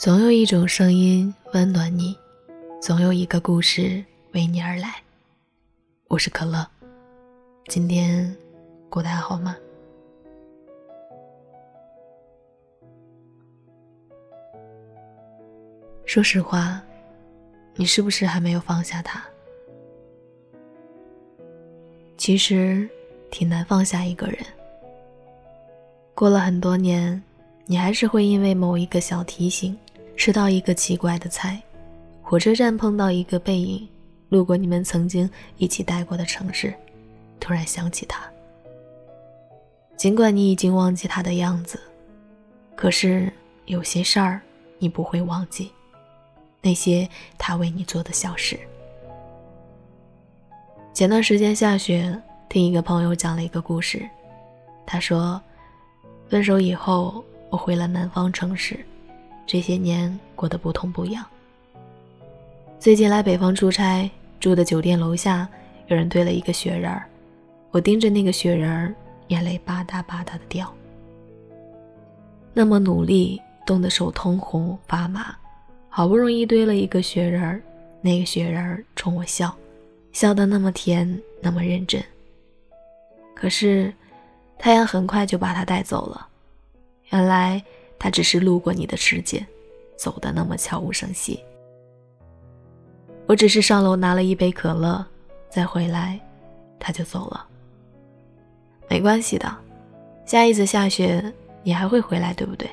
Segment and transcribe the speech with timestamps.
[0.00, 2.16] 总有一种声音温暖你，
[2.80, 4.94] 总有一个故事为你而来。
[6.08, 6.66] 我是可乐，
[7.66, 8.34] 今天
[8.88, 9.54] 过得还好吗？
[16.06, 16.80] 说实话，
[17.74, 19.22] 你是不是还没有放下他？
[22.16, 22.88] 其实
[23.30, 24.38] 挺难放下一个人。
[26.14, 27.22] 过了很多年，
[27.66, 29.76] 你还是会因为某一个小提醒。
[30.20, 31.58] 吃到一个奇怪的菜，
[32.20, 33.88] 火车站碰到一个背影，
[34.28, 36.74] 路过你们曾经一起待过的城市，
[37.40, 38.30] 突然想起他。
[39.96, 41.80] 尽管你已经忘记他的样子，
[42.76, 43.32] 可是
[43.64, 44.42] 有些事儿
[44.78, 45.72] 你不会忘记，
[46.60, 48.60] 那些他为你做的小事。
[50.92, 52.14] 前段时间下雪，
[52.46, 54.06] 听一个朋友讲了一个故事，
[54.84, 55.40] 他说，
[56.28, 58.78] 分手以后，我回了南方城市。
[59.52, 61.26] 这些年过得不痛不痒。
[62.78, 65.48] 最近来北方出差，住的酒店楼下
[65.88, 67.04] 有人堆了一个雪人儿，
[67.72, 68.94] 我盯着那个雪人儿，
[69.26, 70.72] 眼泪吧嗒吧嗒的掉。
[72.52, 75.36] 那么努力，冻得手通红发麻，
[75.88, 77.60] 好不容易堆了一个雪人儿，
[78.00, 79.52] 那个雪人儿冲我笑，
[80.12, 82.00] 笑得那么甜，那么认真。
[83.34, 83.92] 可是，
[84.60, 86.28] 太阳很快就把它带走了。
[87.08, 87.60] 原来。
[88.00, 89.46] 他只是路过你的世界，
[89.94, 91.38] 走的那么悄无声息。
[93.26, 95.04] 我只是上楼拿了一杯可乐，
[95.50, 96.18] 再回来，
[96.78, 97.46] 他就走了。
[98.88, 99.54] 没关系的，
[100.24, 101.22] 下一次下雪
[101.62, 102.68] 你还会回来，对不对？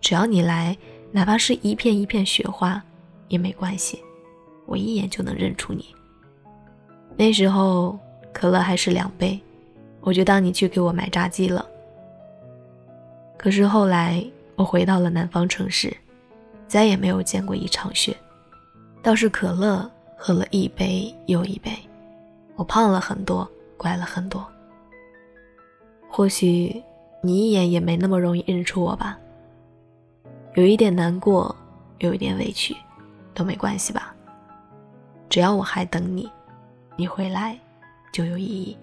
[0.00, 0.78] 只要你来，
[1.10, 2.80] 哪怕是一片一片雪花
[3.26, 4.00] 也没关系，
[4.66, 5.94] 我一眼就能认出你。
[7.16, 7.98] 那时候
[8.32, 9.38] 可乐还是两杯，
[10.00, 11.66] 我就当你去给我买炸鸡了。
[13.42, 15.92] 可是后来，我回到了南方城市，
[16.68, 18.16] 再也没有见过一场雪，
[19.02, 21.72] 倒是可乐喝了一杯又一杯，
[22.54, 24.46] 我胖了很多，乖了很多。
[26.08, 26.80] 或许
[27.20, 29.18] 你一眼也没那么容易认出我吧，
[30.54, 31.52] 有一点难过，
[31.98, 32.76] 有一点委屈，
[33.34, 34.14] 都没关系吧。
[35.28, 36.30] 只要我还等你，
[36.94, 37.58] 你回来
[38.12, 38.78] 就有意义。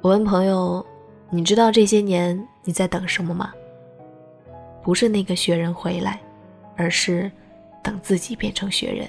[0.00, 0.84] 我问朋友。
[1.32, 3.52] 你知道这些年你在等什么吗？
[4.82, 6.20] 不是那个雪人回来，
[6.76, 7.30] 而是
[7.82, 9.08] 等自己变成雪人。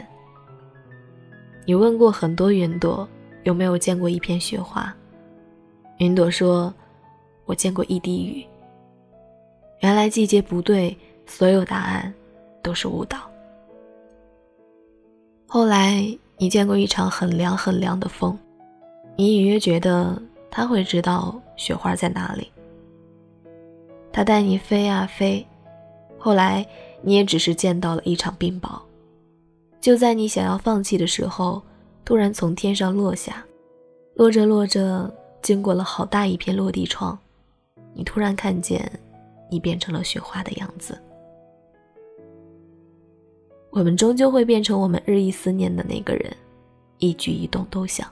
[1.65, 3.07] 你问过很多云朵
[3.43, 4.95] 有没有见过一片雪花，
[5.97, 6.71] 云朵说
[7.45, 8.45] ：“我见过一滴雨。”
[9.81, 10.95] 原来季节不对，
[11.25, 12.13] 所有答案
[12.61, 13.17] 都是误导。
[15.47, 16.05] 后来
[16.37, 18.37] 你见过一场很凉很凉的风，
[19.15, 20.21] 你隐约觉得。
[20.51, 22.51] 他会知道雪花在哪里。
[24.11, 25.43] 他带你飞啊飞，
[26.19, 26.67] 后来
[27.01, 28.79] 你也只是见到了一场冰雹。
[29.79, 31.61] 就在你想要放弃的时候，
[32.03, 33.43] 突然从天上落下，
[34.15, 35.11] 落着落着，
[35.41, 37.17] 经过了好大一片落地窗，
[37.93, 38.91] 你突然看见
[39.49, 41.01] 你变成了雪花的样子。
[43.71, 46.35] 我们终究会变成我们日益思念的那个人，
[46.97, 48.05] 一举一动都想。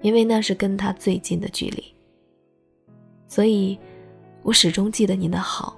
[0.00, 1.84] 因为那是跟他最近的距离，
[3.28, 3.78] 所以，
[4.42, 5.76] 我始终记得你的好，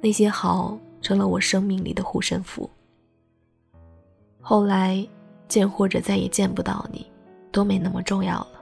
[0.00, 2.68] 那些好成了我生命里的护身符。
[4.40, 5.06] 后来
[5.48, 7.06] 见或者再也见不到你，
[7.52, 8.60] 都没那么重要了。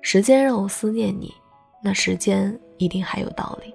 [0.00, 1.34] 时间让我思念你，
[1.82, 3.74] 那时间一定还有道理。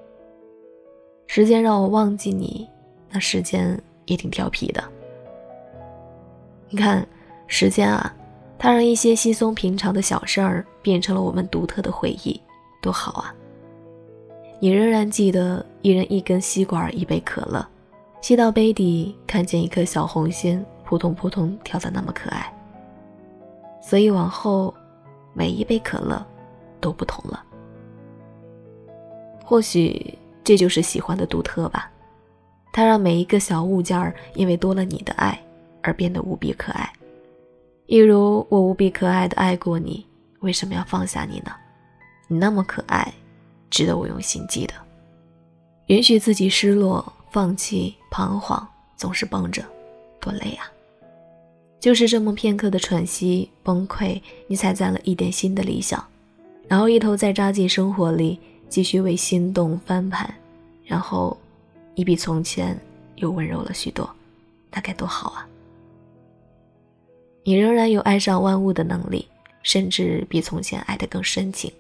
[1.28, 2.68] 时间让我忘记你，
[3.10, 4.84] 那时间也挺调皮的。
[6.70, 7.06] 你看，
[7.48, 8.17] 时间啊。
[8.60, 12.42] 它让一些稀松平常的小事儿变成了我们独特的回忆，
[12.82, 13.34] 多好啊！
[14.60, 17.66] 你仍然记得一人一根吸管，一杯可乐，
[18.22, 22.52] 吸到杯底，看见一颗小红心扑通扑通跳得那么可爱。
[23.80, 24.74] 所以往后，
[25.34, 26.26] 每一杯可乐
[26.82, 27.44] 都不同了。
[29.46, 31.92] 或许这就是喜欢的独特吧，
[32.74, 35.40] 它让每一个小物件因为多了你的爱
[35.84, 36.92] 而变得无比可爱。
[37.88, 40.06] 一如我无比可爱的爱过你，
[40.42, 41.52] 为什么要放下你呢？
[42.28, 43.14] 你那么可爱，
[43.70, 44.74] 值得我用心记得。
[45.86, 48.68] 允许自己失落、放弃、彷徨，
[48.98, 49.64] 总是绷着，
[50.20, 50.68] 多累啊！
[51.80, 56.06] 就是这么片刻的喘息、崩溃，你才攒了一点新的理想，
[56.68, 58.38] 然后一头再扎进生活里，
[58.68, 60.30] 继续为心动翻盘，
[60.84, 61.38] 然后，
[61.96, 62.78] 你比从前
[63.16, 64.10] 又温柔了许多，
[64.72, 65.47] 那该多好啊！
[67.48, 69.26] 你仍然有爱上万物的能力，
[69.64, 71.72] 甚至比从前爱得更深情。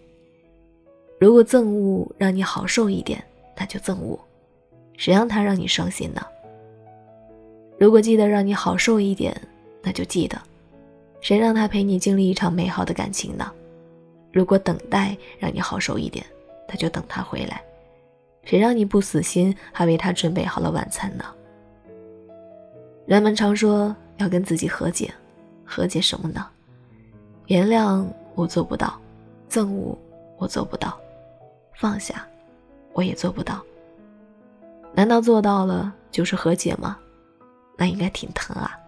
[1.19, 3.22] 如果憎恶让你好受一点，
[3.54, 4.18] 那就憎恶；
[4.96, 6.25] 谁让他让你伤心呢？
[7.78, 9.36] 如果记得让你好受一点，
[9.81, 10.42] 那就记得。
[11.19, 13.52] 谁让他陪你经历一场美好的感情呢？
[14.31, 16.25] 如果等待让你好受一点，
[16.69, 17.62] 那就等他回来。
[18.46, 21.25] 谁让你不死心，还为他准备好了晚餐呢？
[23.06, 25.14] 人们常说要跟自己和解，
[25.68, 26.48] 和解什么呢？
[27.48, 29.00] 原谅我做不到，
[29.50, 29.98] 憎恶
[30.38, 30.98] 我做不到，
[31.75, 32.25] 放下
[32.94, 33.62] 我也做不到。
[34.94, 36.98] 难道做到了就是和解吗？
[37.78, 38.80] 那应该挺疼啊！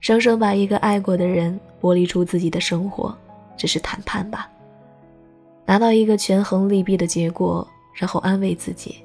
[0.00, 3.16] 生生把一个爱过的人剥离出自己的生活，
[3.56, 4.50] 这是谈判吧？
[5.64, 9.02] 拿到一个权衡利弊的结果，然后安慰自己，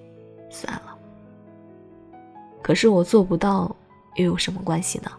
[0.50, 0.96] 算了。
[2.62, 3.74] 可是我做不到，
[4.16, 5.12] 又有什么关系呢？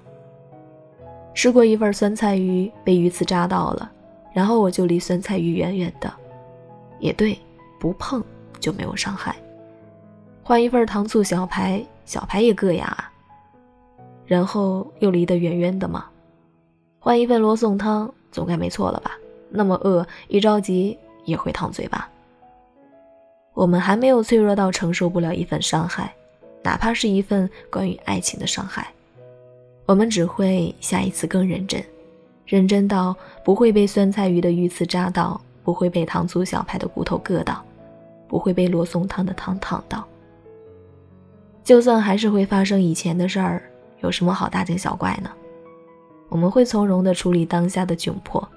[1.35, 3.91] 吃过一份酸菜鱼，被鱼刺扎到了，
[4.33, 6.13] 然后我就离酸菜鱼远远的，
[7.01, 7.39] 也对，
[7.81, 8.23] 不碰
[8.61, 9.35] 就没有伤害。
[10.43, 13.11] 换一份糖醋小排，小排也硌牙，
[14.27, 16.07] 然后又离得远远的嘛。
[16.99, 19.13] 换一份罗宋汤，总该没错了吧？
[19.51, 22.09] 那么饿，一着急也会烫嘴巴。
[23.55, 26.15] 我们还没有脆弱到承受不了一份伤害，
[26.63, 28.91] 哪怕是一份关于爱情的伤害，
[29.93, 31.85] 我们只会下一次更认真，
[32.47, 37.63] 认真到不会被酸菜鱼的鱼刺扎到，不会被糖醋小排的骨头硌到，
[38.27, 40.03] 不会被罗宋汤的汤烫到。
[41.63, 43.63] 就算还是会发生以前的事儿，
[44.01, 45.31] 有什么好大惊小怪呢？
[46.31, 48.49] 我们会从容地处理当下的窘迫。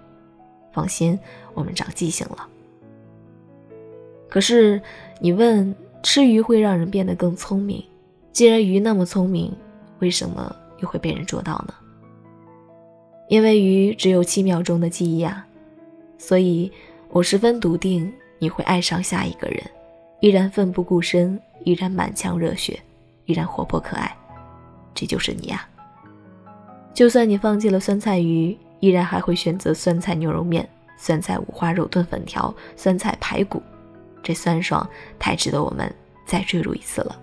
[0.71, 1.19] 放心，
[1.53, 2.47] 我们长记性了。
[4.29, 4.81] 可是，
[5.19, 7.83] 你问吃鱼会让人变得更聪明？
[8.31, 9.53] 既然鱼那么聪明，
[9.99, 11.73] 为什么又会被人捉到呢？
[13.29, 15.45] 因为鱼只有七秒钟的记忆啊！
[16.17, 16.71] 所以
[17.09, 19.63] 我十分笃定你会爱上下一个人，
[20.19, 22.79] 依然奋不顾身，依然满腔热血。
[23.25, 24.15] 依然活泼可爱，
[24.93, 25.67] 这就是你呀。
[26.93, 33.59] 就算你放弃了酸菜鱼，依然还会选择酸菜牛肉面、酸菜五花肉炖粉条、酸菜排骨，
[34.21, 34.87] 这酸爽
[35.17, 35.91] 太值得我们
[36.23, 37.19] 再坠入一次了。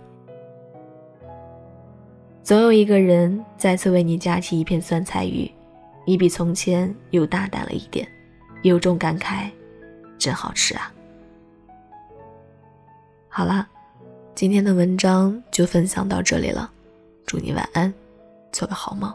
[2.42, 5.50] 总有一个人再次为你夹起一片酸菜鱼，
[6.04, 8.06] 你比从前又大胆了一点，
[8.62, 9.48] 有种感慨，
[10.18, 10.92] 真好吃啊。
[13.28, 13.68] 好啦。
[14.34, 16.68] 今天的文章就分享到这里了，
[17.26, 17.92] 祝你晚安，
[18.50, 19.14] 做个好梦。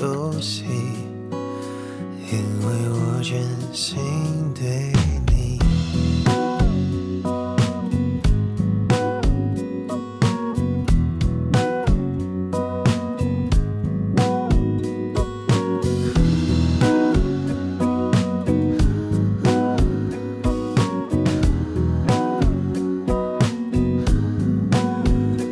[0.00, 0.64] 游戏，
[2.30, 3.32] 因为我真
[3.72, 3.98] 心
[4.54, 4.92] 对
[5.26, 5.58] 你。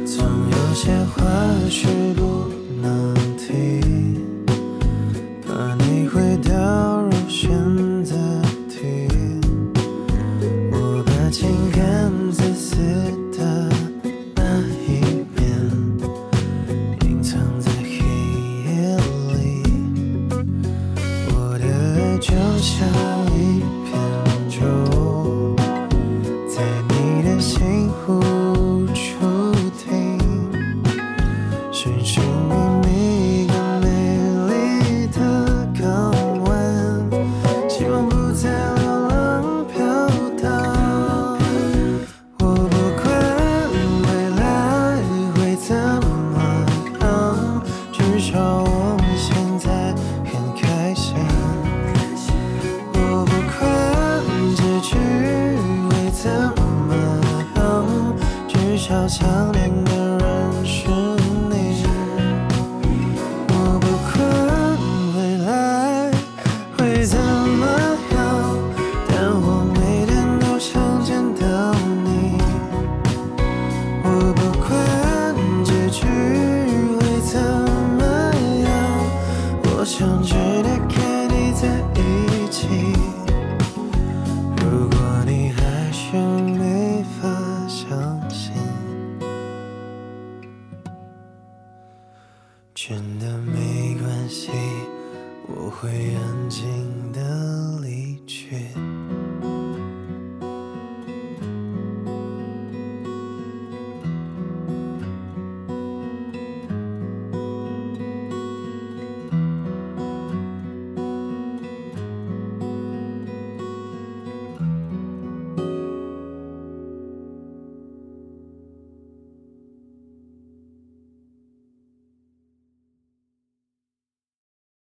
[0.05, 1.21] 总有些话。